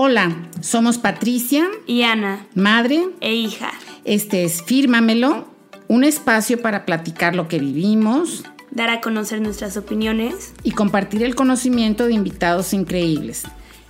[0.00, 3.72] Hola, somos Patricia y Ana, madre e hija.
[4.04, 5.48] Este es Fírmamelo,
[5.88, 11.34] un espacio para platicar lo que vivimos, dar a conocer nuestras opiniones y compartir el
[11.34, 13.42] conocimiento de invitados increíbles.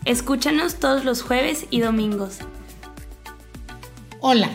[0.07, 2.39] Escúchanos todos los jueves y domingos.
[4.21, 4.49] Hola.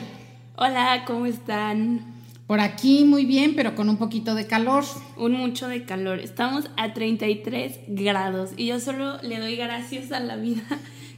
[0.55, 2.01] Hola, ¿cómo están?
[2.47, 4.85] Por aquí muy bien, pero con un poquito de calor.
[5.17, 6.17] Un mucho de calor.
[6.17, 10.63] Estamos a 33 grados y yo solo le doy gracias a la vida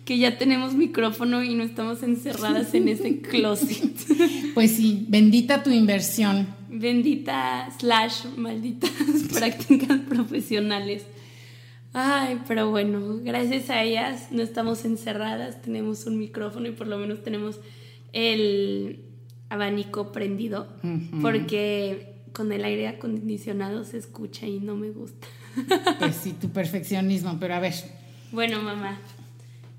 [0.05, 3.91] que ya tenemos micrófono y no estamos encerradas en ese closet.
[4.53, 6.47] Pues sí, bendita tu inversión.
[6.69, 8.91] Bendita slash malditas
[9.33, 11.05] prácticas profesionales.
[11.93, 16.97] Ay, pero bueno, gracias a ellas no estamos encerradas, tenemos un micrófono y por lo
[16.97, 17.59] menos tenemos
[18.11, 18.99] el
[19.49, 20.67] abanico prendido,
[21.21, 25.25] porque con el aire acondicionado se escucha y no me gusta.
[25.99, 27.75] Pues sí, tu perfeccionismo, pero a ver.
[28.33, 28.99] Bueno, mamá,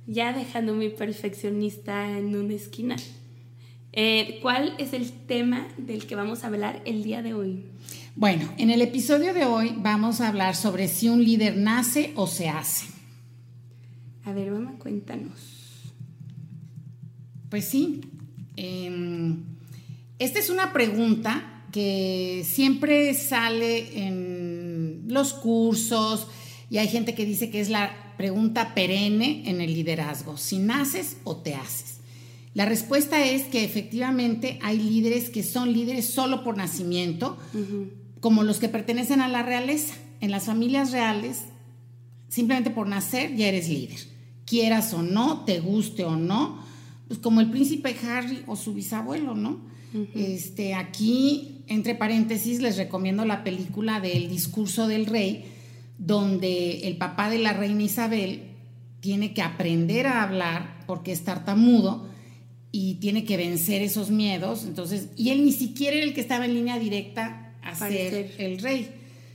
[0.07, 2.97] ya dejando mi perfeccionista en una esquina,
[3.93, 7.65] eh, ¿cuál es el tema del que vamos a hablar el día de hoy?
[8.15, 12.27] Bueno, en el episodio de hoy vamos a hablar sobre si un líder nace o
[12.27, 12.87] se hace.
[14.25, 15.57] A ver, mamá, cuéntanos.
[17.49, 18.01] Pues sí.
[18.57, 19.45] Em,
[20.19, 26.27] esta es una pregunta que siempre sale en los cursos
[26.71, 31.17] y hay gente que dice que es la pregunta perenne en el liderazgo, si naces
[31.25, 31.97] o te haces.
[32.55, 37.37] La respuesta es que efectivamente hay líderes que son líderes solo por nacimiento,
[38.21, 39.95] como los que pertenecen a la realeza.
[40.23, 41.43] En las familias reales,
[42.29, 43.99] simplemente por nacer ya eres líder.
[44.47, 46.59] Quieras o no, te guste o no,
[47.09, 49.61] pues como el príncipe Harry o su bisabuelo, ¿no?
[50.15, 55.45] este, aquí, entre paréntesis, les recomiendo la película del discurso del rey,
[55.99, 58.43] donde el papá de la reina Isabel
[59.01, 62.09] tiene que aprender a hablar porque es tartamudo
[62.73, 64.65] y tiene que vencer esos miedos.
[64.65, 68.59] Entonces, y él ni siquiera era el que estaba en línea directa a ser el
[68.59, 68.91] rey.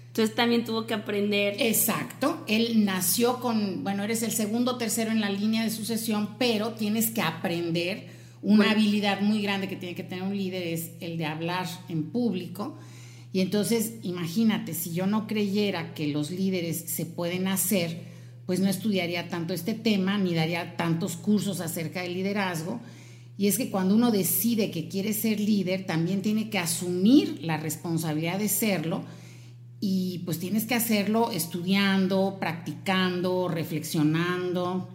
[0.07, 1.55] Entonces también tuvo que aprender.
[1.59, 6.35] Exacto, él nació con, bueno, eres el segundo o tercero en la línea de sucesión,
[6.37, 8.07] pero tienes que aprender
[8.41, 12.11] una habilidad muy grande que tiene que tener un líder es el de hablar en
[12.11, 12.77] público.
[13.33, 18.01] Y entonces, imagínate, si yo no creyera que los líderes se pueden hacer,
[18.45, 22.81] pues no estudiaría tanto este tema ni daría tantos cursos acerca del liderazgo.
[23.37, 27.57] Y es que cuando uno decide que quiere ser líder, también tiene que asumir la
[27.57, 29.03] responsabilidad de serlo
[29.79, 34.87] y pues tienes que hacerlo estudiando, practicando, reflexionando.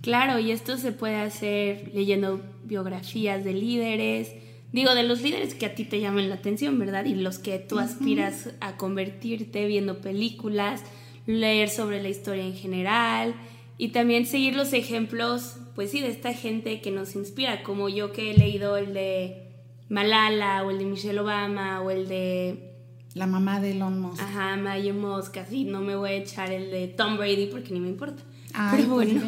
[0.00, 4.32] Claro, y esto se puede hacer leyendo biografías de líderes,
[4.72, 7.04] digo, de los líderes que a ti te llaman la atención, ¿verdad?
[7.04, 10.82] Y los que tú aspiras a convertirte viendo películas,
[11.26, 13.34] leer sobre la historia en general
[13.78, 18.12] y también seguir los ejemplos, pues sí, de esta gente que nos inspira, como yo
[18.12, 19.48] que he leído el de
[19.88, 22.74] Malala o el de Michelle Obama o el de...
[23.14, 24.22] La mamá de Elon Musk.
[24.22, 27.80] Ajá, Maya Musk, así no me voy a echar el de Tom Brady porque ni
[27.80, 28.22] me importa.
[28.52, 29.22] Pero pues bueno,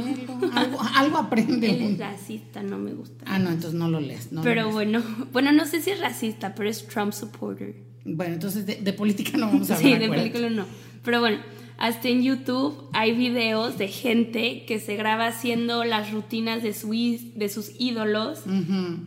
[0.54, 1.70] algo, algo, aprende.
[1.70, 3.24] Él es racista, no me gusta.
[3.26, 4.28] Ah, no, entonces no lo lees.
[4.42, 5.02] pero bueno,
[5.32, 7.74] bueno, no sé si es racista, pero es Trump supporter.
[8.04, 9.92] Bueno, entonces de, política no vamos a hablar.
[9.92, 10.66] sí, de política no.
[11.04, 11.38] Pero bueno,
[11.78, 16.90] hasta en YouTube hay videos de gente que se graba haciendo las rutinas de, su,
[16.90, 18.40] de sus ídolos.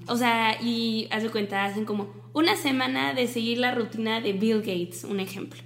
[0.08, 4.34] O sea, y haz de cuenta, hacen como una semana de seguir la rutina de
[4.34, 5.62] Bill Gates, un ejemplo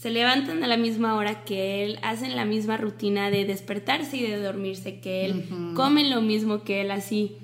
[0.00, 4.22] se levantan a la misma hora que él, hacen la misma rutina de despertarse y
[4.22, 7.36] de dormirse que él, comen lo mismo que él así.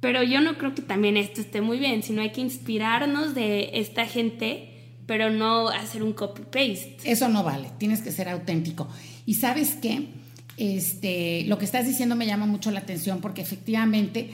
[0.00, 3.70] Pero yo no creo que también esto esté muy bien, sino hay que inspirarnos de
[3.74, 4.68] esta gente,
[5.06, 6.96] pero no hacer un copy-paste.
[7.04, 8.88] Eso no vale, tienes que ser auténtico.
[9.24, 10.08] Y sabes qué,
[10.56, 14.30] este, lo que estás diciendo me llama mucho la atención porque efectivamente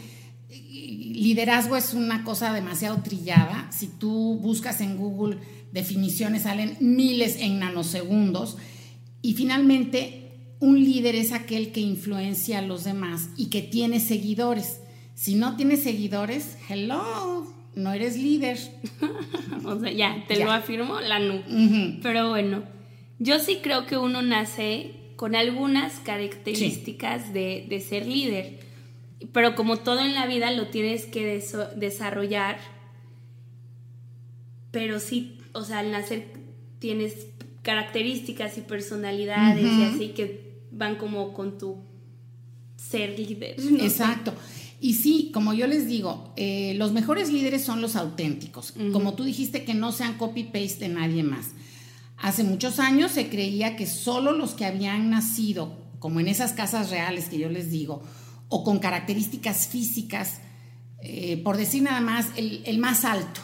[0.48, 3.70] liderazgo es una cosa demasiado trillada.
[3.70, 5.38] Si tú buscas en Google
[5.72, 8.56] definiciones, salen miles en nanosegundos.
[9.22, 10.28] Y finalmente,
[10.60, 14.80] un líder es aquel que influencia a los demás y que tiene seguidores.
[15.15, 18.59] Si no tienes seguidores, hello, no eres líder.
[19.65, 21.42] o sea, ya, te lo afirmo la nu.
[22.03, 22.64] Pero bueno,
[23.18, 28.60] yo sí creo que uno nace con algunas características de, de, ser líder.
[29.32, 31.42] Pero como todo en la vida lo tienes que
[31.76, 32.59] desarrollar.
[34.71, 36.33] Pero sí o sea, al nacer
[36.78, 37.15] tienes
[37.62, 41.77] características y personalidades y así que van como con tu
[42.77, 43.56] ser líder.
[43.80, 44.33] Exacto.
[44.80, 48.74] Y sí, como yo les digo, eh, los mejores líderes son los auténticos.
[48.92, 51.48] Como tú dijiste, que no sean copy-paste de nadie más.
[52.16, 56.91] Hace muchos años se creía que solo los que habían nacido como en esas casas
[56.91, 58.03] reales que yo les digo,
[58.48, 60.41] o con características físicas,
[61.03, 63.41] eh, por decir nada más, el, más alto,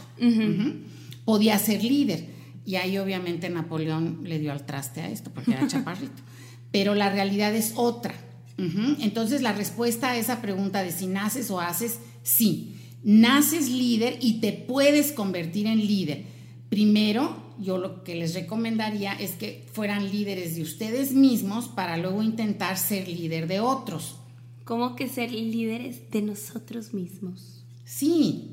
[1.25, 2.27] podía ser líder.
[2.67, 6.23] Y ahí obviamente Napoleón le dio al traste a esto, porque era chaparrito.
[6.71, 8.15] Pero la realidad es otra.
[8.57, 14.41] Entonces la respuesta a esa pregunta de si naces o haces, sí, naces líder y
[14.41, 16.25] te puedes convertir en líder.
[16.69, 22.23] Primero, yo lo que les recomendaría es que fueran líderes de ustedes mismos para luego
[22.23, 24.17] intentar ser líder de otros.
[24.65, 27.65] ¿Cómo que ser líderes de nosotros mismos?
[27.85, 28.53] Sí,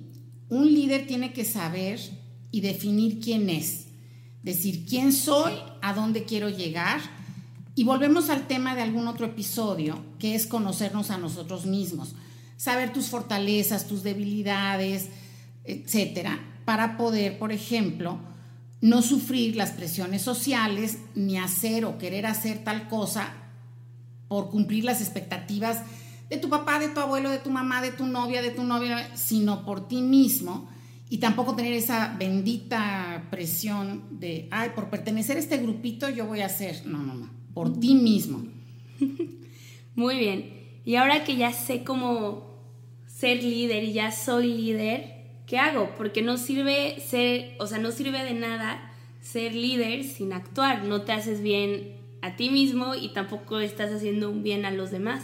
[0.49, 1.99] un líder tiene que saber
[2.51, 3.87] y definir quién es,
[4.43, 6.99] decir quién soy, a dónde quiero llegar.
[7.75, 12.15] Y volvemos al tema de algún otro episodio, que es conocernos a nosotros mismos,
[12.57, 15.07] saber tus fortalezas, tus debilidades,
[15.63, 18.19] etcétera, para poder, por ejemplo,
[18.81, 23.33] no sufrir las presiones sociales ni hacer o querer hacer tal cosa
[24.27, 25.79] por cumplir las expectativas
[26.29, 29.15] de tu papá, de tu abuelo, de tu mamá, de tu novia, de tu novia,
[29.15, 30.69] sino por ti mismo
[31.11, 36.39] y tampoco tener esa bendita presión de, ay, por pertenecer a este grupito yo voy
[36.39, 38.45] a hacer, no, no, no, por ti mismo.
[39.95, 40.79] Muy bien.
[40.85, 42.55] Y ahora que ya sé cómo
[43.07, 45.89] ser líder y ya soy líder, ¿qué hago?
[45.97, 50.85] Porque no sirve ser, o sea, no sirve de nada ser líder sin actuar.
[50.85, 54.91] No te haces bien a ti mismo y tampoco estás haciendo un bien a los
[54.91, 55.23] demás.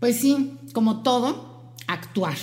[0.00, 2.38] Pues sí, como todo, actuar.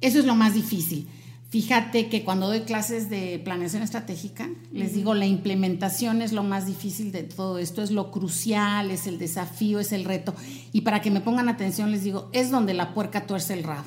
[0.00, 1.08] Eso es lo más difícil.
[1.56, 6.66] Fíjate que cuando doy clases de planeación estratégica, les digo, la implementación es lo más
[6.66, 10.34] difícil de todo esto, es lo crucial, es el desafío, es el reto.
[10.72, 13.86] Y para que me pongan atención, les digo, es donde la puerca tuerce el rabo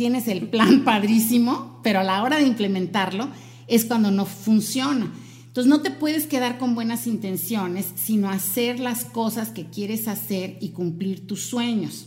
[0.00, 3.28] tienes el plan padrísimo, pero a la hora de implementarlo
[3.68, 5.12] es cuando no funciona.
[5.46, 10.56] Entonces no te puedes quedar con buenas intenciones, sino hacer las cosas que quieres hacer
[10.62, 12.06] y cumplir tus sueños.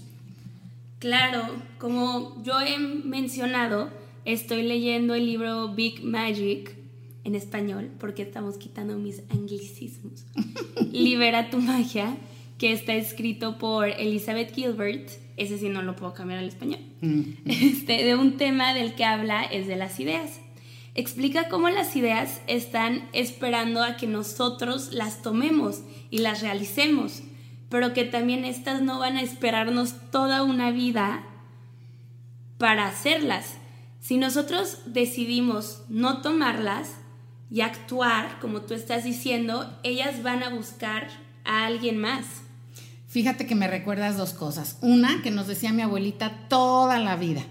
[0.98, 1.44] Claro,
[1.78, 3.92] como yo he mencionado,
[4.26, 6.76] estoy leyendo el libro Big Magic
[7.24, 10.26] en español, porque estamos quitando mis anglicismos.
[10.92, 12.18] Libera tu magia,
[12.58, 17.22] que está escrito por Elizabeth Gilbert ese sí no lo puedo cambiar al español, mm.
[17.46, 20.40] este, de un tema del que habla es de las ideas.
[20.96, 25.82] Explica cómo las ideas están esperando a que nosotros las tomemos
[26.12, 27.24] y las realicemos,
[27.70, 31.24] pero que también estas no van a esperarnos toda una vida
[32.60, 33.58] para hacerlas.
[34.04, 36.90] Si nosotros decidimos no tomarlas
[37.50, 41.08] y actuar, como tú estás diciendo, ellas van a buscar
[41.46, 42.26] a alguien más.
[43.08, 44.78] Fíjate que me recuerdas dos cosas.
[44.82, 47.44] Una, que nos decía mi abuelita toda la vida.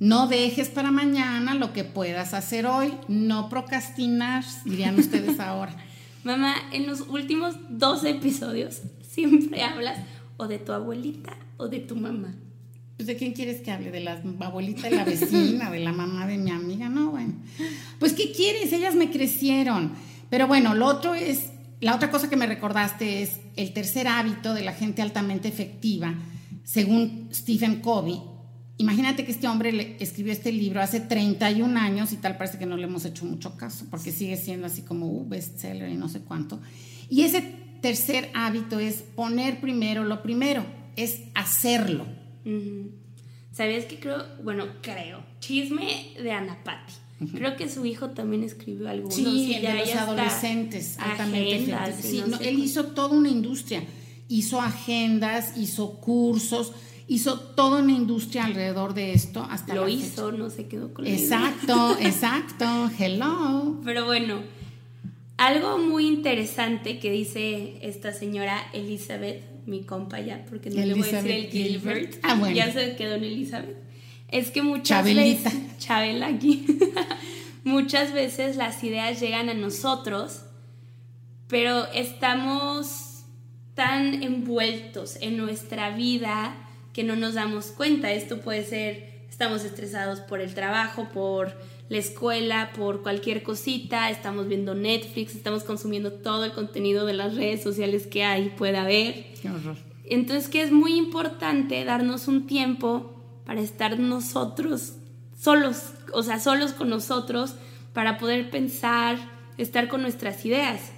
[0.00, 2.92] No dejes para mañana lo que puedas hacer hoy.
[3.06, 5.76] No procrastinar, dirían ustedes ahora.
[6.24, 10.00] Mamá, en los últimos dos episodios siempre hablas
[10.38, 12.34] o de tu abuelita o de tu mamá.
[13.00, 16.26] Pues de quién quieres que hable, de la abuelita de la vecina, de la mamá
[16.26, 17.32] de mi amiga, no, bueno.
[17.98, 18.74] Pues ¿qué quieres?
[18.74, 19.92] Ellas me crecieron.
[20.28, 21.46] Pero bueno, lo otro es
[21.80, 26.14] la otra cosa que me recordaste es el tercer hábito de la gente altamente efectiva,
[26.62, 28.20] según Stephen Covey.
[28.76, 32.76] Imagínate que este hombre escribió este libro hace 31 años y tal parece que no
[32.76, 36.20] le hemos hecho mucho caso, porque sigue siendo así como uh, bestseller y no sé
[36.20, 36.60] cuánto.
[37.08, 37.40] Y ese
[37.80, 42.19] tercer hábito es poner primero lo primero, es hacerlo.
[43.52, 46.94] ¿Sabías que creo, bueno, creo, chisme de Anapati?
[47.34, 49.10] Creo que su hijo también escribió algo.
[49.10, 51.66] Sí, de los adolescentes altamente
[52.00, 53.84] sí, él hizo toda una industria.
[54.28, 56.72] Hizo agendas, hizo cursos,
[57.08, 59.46] hizo toda una industria alrededor de esto.
[59.50, 62.90] Hasta Lo hizo, no se quedó con Exacto, exacto.
[62.98, 63.80] Hello.
[63.84, 64.40] Pero bueno,
[65.36, 71.08] algo muy interesante que dice esta señora Elizabeth, mi compa ya, porque no le voy
[71.08, 72.14] a decir el Gilbert.
[72.22, 72.54] Ah, bueno.
[72.54, 73.90] Ya se quedó en Elizabeth
[74.30, 76.66] es que muchas veces, Chabela aquí,
[77.64, 80.42] muchas veces las ideas llegan a nosotros,
[81.48, 83.24] pero estamos
[83.74, 86.54] tan envueltos en nuestra vida
[86.92, 88.12] que no nos damos cuenta.
[88.12, 91.56] Esto puede ser, estamos estresados por el trabajo, por
[91.90, 97.34] la escuela, por cualquier cosita, estamos viendo Netflix, estamos consumiendo todo el contenido de las
[97.34, 99.26] redes sociales que hay, puede haber.
[99.42, 99.76] Qué horror.
[100.04, 104.94] Entonces que es muy importante darnos un tiempo para estar nosotros
[105.36, 107.56] solos, o sea, solos con nosotros,
[107.92, 109.18] para poder pensar,
[109.58, 110.92] estar con nuestras ideas.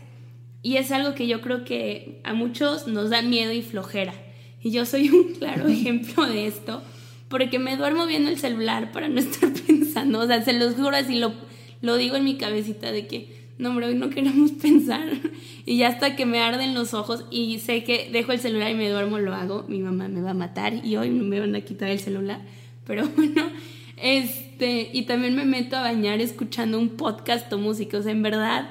[0.61, 4.13] Y es algo que yo creo que a muchos nos da miedo y flojera.
[4.61, 6.83] Y yo soy un claro ejemplo de esto,
[7.31, 9.82] porque me duermo viendo el celular para no estar pensando.
[9.97, 11.33] O sea, se los juro así, lo,
[11.81, 15.09] lo digo en mi cabecita de que no, hombre, hoy no queremos pensar.
[15.65, 18.75] Y ya hasta que me arden los ojos y sé que dejo el celular y
[18.75, 19.65] me duermo, lo hago.
[19.69, 22.41] Mi mamá me va a matar y hoy me van a quitar el celular.
[22.85, 23.49] Pero bueno,
[23.97, 27.99] este, y también me meto a bañar escuchando un podcast o música.
[27.99, 28.69] O sea, en verdad,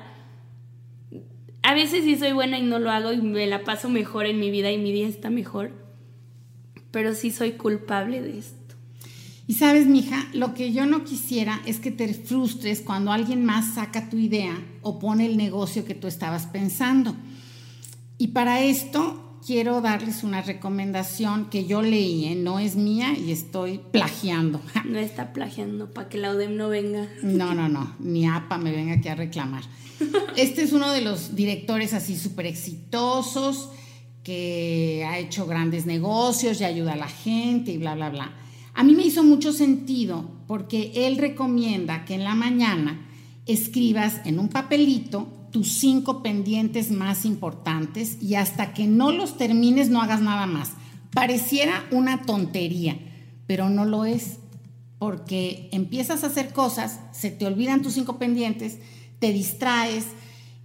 [1.63, 4.39] a veces sí soy buena y no lo hago y me la paso mejor en
[4.39, 5.71] mi vida y mi día está mejor.
[6.91, 8.60] Pero sí soy culpable de esto.
[9.51, 13.73] Y sabes, mija, lo que yo no quisiera es que te frustres cuando alguien más
[13.73, 17.13] saca tu idea o pone el negocio que tú estabas pensando.
[18.17, 22.35] Y para esto quiero darles una recomendación que yo leí, ¿eh?
[22.35, 24.61] no es mía y estoy plagiando.
[24.85, 27.09] No está plagiando para que la UDEM no venga.
[27.21, 29.63] No, no, no, ni APA me venga aquí a reclamar.
[30.37, 33.67] Este es uno de los directores así súper exitosos
[34.23, 38.37] que ha hecho grandes negocios y ayuda a la gente y bla, bla, bla.
[38.73, 43.07] A mí me hizo mucho sentido porque él recomienda que en la mañana
[43.45, 49.89] escribas en un papelito tus cinco pendientes más importantes y hasta que no los termines
[49.89, 50.71] no hagas nada más.
[51.13, 52.97] Pareciera una tontería,
[53.47, 54.37] pero no lo es,
[54.97, 58.77] porque empiezas a hacer cosas, se te olvidan tus cinco pendientes,
[59.19, 60.05] te distraes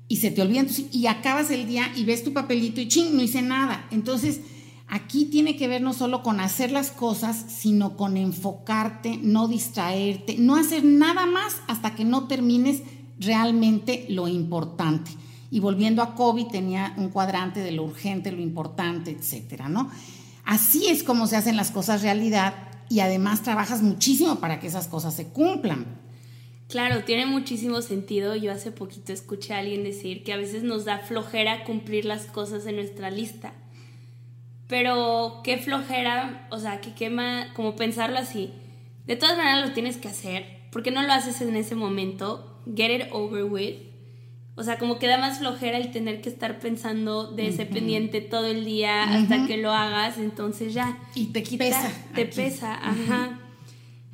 [0.09, 3.17] y se te olvidan tus, y acabas el día y ves tu papelito y ching,
[3.17, 3.89] no hice nada.
[3.91, 4.41] Entonces,
[4.89, 10.37] Aquí tiene que ver no solo con hacer las cosas, sino con enfocarte, no distraerte,
[10.39, 12.83] no hacer nada más hasta que no termines
[13.19, 15.11] realmente lo importante.
[15.51, 19.91] Y volviendo a COVID, tenía un cuadrante de lo urgente, lo importante, etcétera, ¿no?
[20.45, 22.55] Así es como se hacen las cosas realidad
[22.89, 25.87] y además trabajas muchísimo para que esas cosas se cumplan.
[26.69, 28.37] Claro, tiene muchísimo sentido.
[28.37, 32.27] Yo hace poquito escuché a alguien decir que a veces nos da flojera cumplir las
[32.27, 33.53] cosas en nuestra lista
[34.69, 38.53] pero qué flojera, o sea, que quema, como pensarlo así.
[39.07, 40.69] De todas maneras lo tienes que hacer.
[40.73, 42.61] ¿Por qué no lo haces en ese momento?
[42.75, 43.77] Get it over with.
[44.57, 48.23] O sea, como que da más flojera el tener que estar pensando de ese pendiente
[48.23, 50.99] todo el día hasta que lo hagas, entonces ya.
[51.15, 51.93] Y te pesa.
[52.15, 53.39] Te pesa, ajá.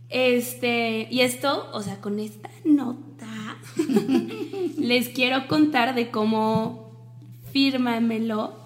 [0.08, 3.56] Este, y esto, o sea, con esta nota,
[4.78, 6.90] les quiero contar de cómo
[7.52, 8.61] fírmamelo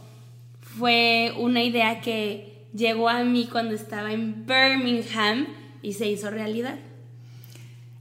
[0.78, 5.46] fue una idea que llegó a mí cuando estaba en Birmingham
[5.82, 6.78] y se hizo realidad.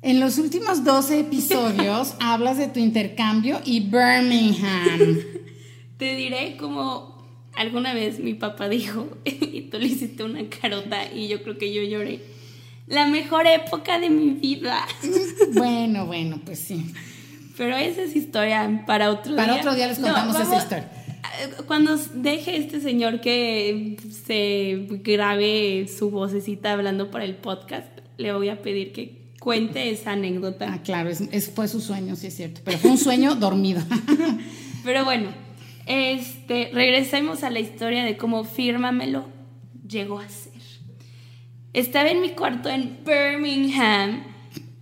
[0.01, 5.19] En los últimos 12 episodios hablas de tu intercambio y Birmingham.
[5.97, 7.15] Te diré como
[7.55, 11.73] alguna vez mi papá dijo, y tú le hiciste una carota y yo creo que
[11.73, 12.21] yo lloré.
[12.87, 14.85] La mejor época de mi vida.
[15.53, 16.93] Bueno, bueno, pues sí.
[17.57, 19.43] Pero esa es historia para otro día.
[19.43, 20.91] Para otro día les contamos esa historia
[21.67, 28.49] cuando deje este señor que se grabe su vocecita hablando para el podcast, le voy
[28.49, 30.67] a pedir que cuente esa anécdota.
[30.71, 33.81] Ah, claro, es, fue su sueño, sí es cierto, pero fue un sueño dormido.
[34.83, 35.29] pero bueno,
[35.85, 39.25] este, regresemos a la historia de cómo Fírmamelo
[39.87, 40.53] llegó a ser.
[41.73, 44.23] Estaba en mi cuarto en Birmingham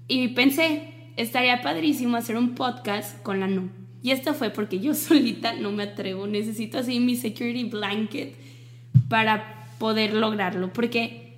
[0.08, 4.94] y pensé, estaría padrísimo hacer un podcast con la NU y esto fue porque yo
[4.94, 8.36] solita no me atrevo, necesito así mi security blanket
[9.10, 11.34] para poder lograrlo, porque,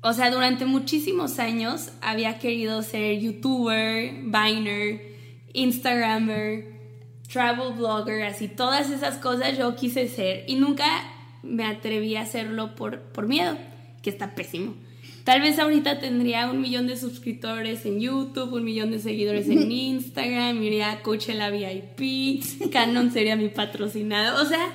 [0.00, 5.14] o sea, durante muchísimos años había querido ser youtuber, viner,
[5.52, 6.74] instagrammer,
[7.32, 10.44] travel blogger, así, todas esas cosas yo quise ser.
[10.46, 10.84] Y nunca
[11.42, 13.56] me atreví a hacerlo por, por miedo,
[14.02, 14.74] que está pésimo.
[15.24, 19.72] Tal vez ahorita tendría un millón de suscriptores en YouTube, un millón de seguidores en
[19.72, 24.70] Instagram, iría a Coachella VIP, Canon sería mi patrocinado, o sea,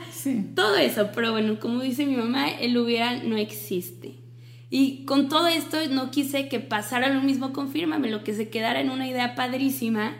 [0.55, 1.09] todo eso.
[1.13, 4.15] Pero bueno, como dice mi mamá, el hubiera no existe.
[4.71, 8.49] Y con todo esto no quise que pasara lo mismo con Fírmame, lo que se
[8.49, 10.15] quedara en una idea padrísima.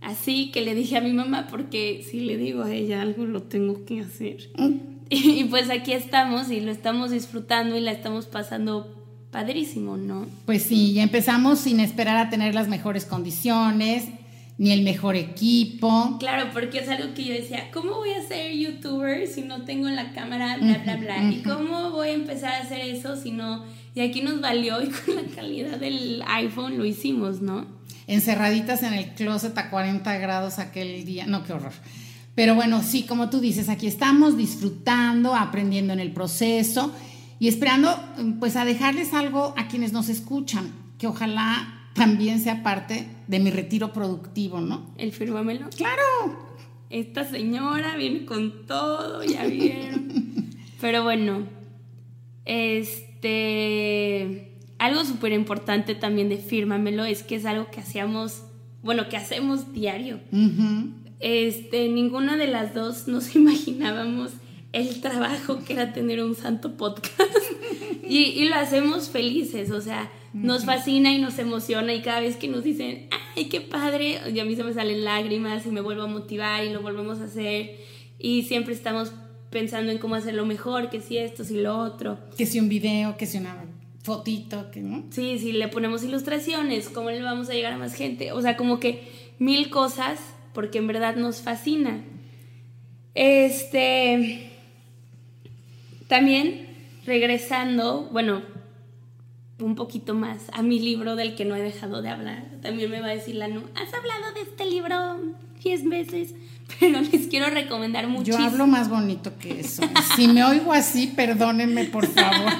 [0.00, 3.42] Así que le dije a mi mamá, porque si le digo a ella algo, lo
[3.44, 4.50] tengo que hacer.
[4.56, 4.90] Mm.
[5.12, 8.99] Y pues aquí estamos y lo estamos disfrutando y la estamos pasando
[9.30, 10.26] padrísimo, ¿no?
[10.46, 14.08] Pues sí, ya empezamos sin esperar a tener las mejores condiciones,
[14.58, 16.18] ni el mejor equipo.
[16.18, 19.88] Claro, porque es algo que yo decía, ¿cómo voy a ser youtuber si no tengo
[19.88, 21.32] la cámara, bla, bla, bla?
[21.32, 23.64] ¿Y cómo voy a empezar a hacer eso si no...
[23.94, 27.66] Y aquí nos valió y con la calidad del iPhone lo hicimos, ¿no?
[28.06, 31.72] Encerraditas en el closet a 40 grados aquel día, no, qué horror.
[32.34, 36.94] Pero bueno, sí, como tú dices, aquí estamos disfrutando, aprendiendo en el proceso
[37.40, 37.98] y esperando
[38.38, 43.50] pues a dejarles algo a quienes nos escuchan, que ojalá también sea parte de mi
[43.50, 44.94] retiro productivo, ¿no?
[44.96, 45.68] El firmamelo.
[45.70, 46.02] Claro.
[46.90, 50.50] Esta señora viene con todo, ya vieron.
[50.80, 51.46] Pero bueno,
[52.44, 54.46] este
[54.78, 58.44] algo súper importante también de Fírmamelo es que es algo que hacíamos
[58.82, 60.20] bueno, que hacemos diario.
[61.20, 64.32] Este, ninguna de las dos nos imaginábamos
[64.72, 67.30] el trabajo que era tener un santo podcast.
[68.08, 72.48] y, lo hacemos felices, o sea, nos fascina y nos emociona y cada vez que
[72.48, 76.02] nos dicen, ay, qué padre, y a mí se me salen lágrimas y me vuelvo
[76.02, 77.78] a motivar y lo volvemos a hacer.
[78.18, 79.12] Y siempre estamos
[79.50, 82.18] pensando en cómo hacerlo mejor, que si esto, si lo otro.
[82.36, 83.64] Que si un video, que si una
[84.02, 85.04] fotito, que no.
[85.10, 88.32] Sí, sí, le ponemos ilustraciones, cómo le vamos a llegar a más gente.
[88.32, 89.08] O sea, como que
[89.38, 90.20] mil cosas,
[90.54, 92.02] porque en verdad nos fascina.
[93.14, 94.49] Este.
[96.10, 96.66] También
[97.06, 98.42] regresando, bueno,
[99.60, 102.46] un poquito más a mi libro del que no he dejado de hablar.
[102.62, 105.20] También me va a decir la no, has hablado de este libro
[105.62, 106.34] diez veces,
[106.80, 108.32] pero les quiero recomendar mucho.
[108.32, 109.84] Yo hablo más bonito que eso.
[110.16, 112.52] Si me oigo así, perdónenme, por favor.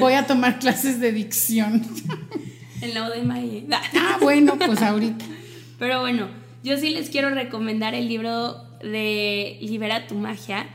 [0.00, 1.82] Voy a tomar clases de dicción.
[2.82, 3.66] El lado de Maye.
[3.96, 5.24] Ah, bueno, pues ahorita.
[5.78, 6.26] Pero bueno,
[6.64, 10.66] yo sí les quiero recomendar el libro de Libera tu magia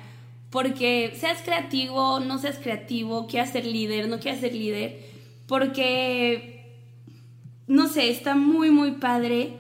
[0.51, 5.00] porque seas creativo, no seas creativo, quieras ser líder, no quieras ser líder,
[5.48, 6.77] porque,
[7.67, 9.53] no sé, está muy, muy padre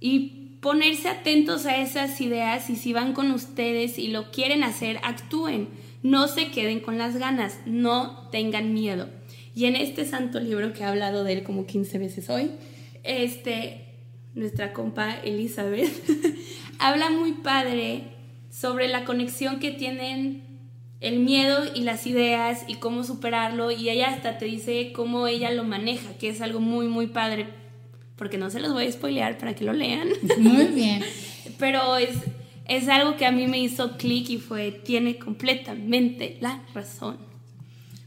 [0.00, 4.98] y ponerse atentos a esas ideas y si van con ustedes y lo quieren hacer,
[5.02, 5.68] actúen,
[6.02, 9.10] no se queden con las ganas, no tengan miedo.
[9.54, 12.52] Y en este santo libro que he hablado de él como 15 veces hoy,
[13.02, 13.84] este,
[14.34, 15.92] nuestra compa Elizabeth,
[16.78, 18.11] habla muy padre
[18.52, 20.42] sobre la conexión que tienen
[21.00, 25.50] el miedo y las ideas y cómo superarlo y ella hasta te dice cómo ella
[25.50, 27.46] lo maneja, que es algo muy muy padre,
[28.16, 30.08] porque no se los voy a spoilear para que lo lean.
[30.38, 31.02] Muy bien.
[31.58, 32.10] Pero es,
[32.66, 37.16] es algo que a mí me hizo clic y fue, tiene completamente la razón.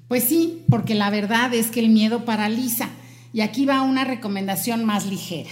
[0.07, 2.89] Pues sí, porque la verdad es que el miedo paraliza.
[3.33, 5.49] Y aquí va una recomendación más ligera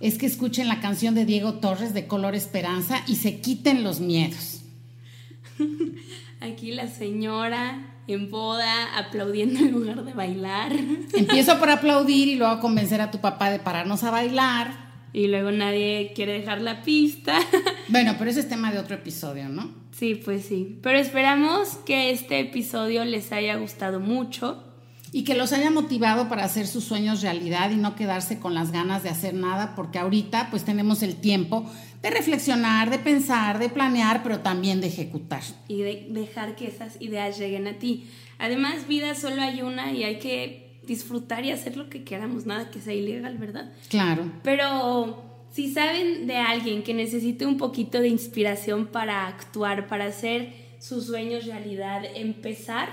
[0.00, 4.00] es que escuchen la canción de Diego Torres de Color Esperanza y se quiten los
[4.00, 4.62] miedos.
[6.40, 10.72] Aquí la señora en boda aplaudiendo en lugar de bailar.
[11.14, 14.88] Empiezo por aplaudir y luego convencer a tu papá de pararnos a bailar.
[15.12, 17.38] Y luego nadie quiere dejar la pista.
[17.90, 19.72] Bueno, pero ese es tema de otro episodio, ¿no?
[19.92, 20.78] Sí, pues sí.
[20.82, 24.67] Pero esperamos que este episodio les haya gustado mucho
[25.12, 28.72] y que los haya motivado para hacer sus sueños realidad y no quedarse con las
[28.72, 31.70] ganas de hacer nada, porque ahorita pues tenemos el tiempo
[32.02, 35.42] de reflexionar, de pensar, de planear, pero también de ejecutar.
[35.66, 38.08] Y de dejar que esas ideas lleguen a ti.
[38.38, 42.70] Además, vida solo hay una y hay que disfrutar y hacer lo que queramos, nada
[42.70, 43.72] que sea ilegal, ¿verdad?
[43.88, 44.30] Claro.
[44.42, 50.52] Pero si saben de alguien que necesite un poquito de inspiración para actuar, para hacer
[50.78, 52.88] sus sueños realidad, empezar,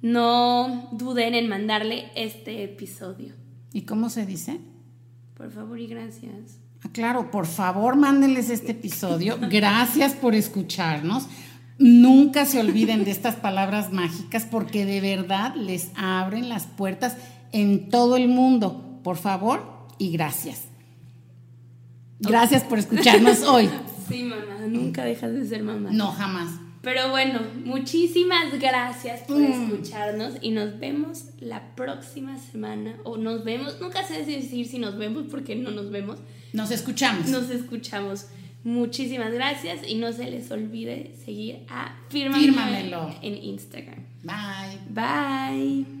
[0.00, 3.34] no duden en mandarle este episodio.
[3.72, 4.60] ¿Y cómo se dice?
[5.34, 6.60] Por favor y gracias.
[6.84, 9.38] Ah, claro, por favor, mándenles este episodio.
[9.50, 11.26] Gracias por escucharnos.
[11.78, 17.16] Nunca se olviden de estas palabras mágicas porque de verdad les abren las puertas
[17.52, 19.00] en todo el mundo.
[19.02, 20.64] Por favor y gracias.
[22.20, 23.70] Gracias por escucharnos hoy.
[24.08, 25.90] Sí, mamá, nunca dejas de ser mamá.
[25.92, 26.50] No, jamás.
[26.82, 29.44] Pero bueno, muchísimas gracias por mm.
[29.44, 32.96] escucharnos y nos vemos la próxima semana.
[33.04, 36.18] O nos vemos, nunca sé decir si nos vemos porque no nos vemos.
[36.52, 37.28] Nos escuchamos.
[37.28, 38.26] Nos escuchamos.
[38.64, 44.04] Muchísimas gracias y no se les olvide seguir a Fírmamelo, en Instagram.
[44.22, 44.78] Bye.
[44.90, 45.97] Bye.